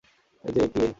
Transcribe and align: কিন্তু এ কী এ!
কিন্তু 0.43 0.59
এ 0.59 0.67
কী 0.73 0.79
এ! 0.79 0.87